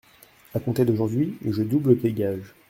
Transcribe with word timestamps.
A 0.55 0.59
compter 0.59 0.83
d’aujourd’hui, 0.83 1.37
je 1.45 1.61
double 1.61 1.95
tes 1.95 2.11
gages. 2.11 2.55